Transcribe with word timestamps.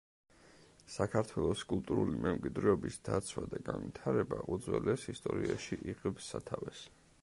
საქართველოს 0.93 1.65
კულტურული 1.73 2.17
მემკვიდრეობის 2.23 2.97
დაცვა 3.09 3.45
და 3.53 3.61
განვითარება 3.71 4.41
უძველეს 4.57 5.09
ისტორიაში 5.17 5.83
იღებს 5.93 6.33
სათავეს. 6.35 6.87